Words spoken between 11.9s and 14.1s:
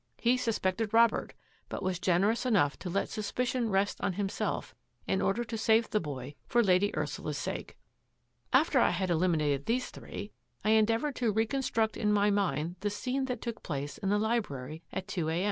in my mind the scene that took place in